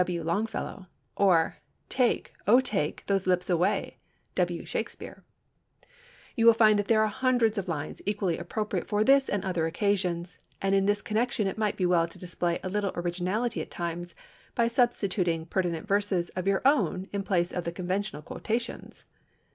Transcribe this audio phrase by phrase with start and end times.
[0.03, 0.23] W.
[0.23, 1.57] Longfellow," or
[1.87, 4.65] "'Take, oh take, those lips away'—W.
[4.65, 5.23] Shakespeare."
[6.35, 10.39] You will find there are hundreds of lines equally appropriate for this and other occasions,
[10.59, 14.15] and in this connection it might be well to display a little originality at times
[14.55, 19.05] by substituting pertinent verses of your own in place of the conventional quotations.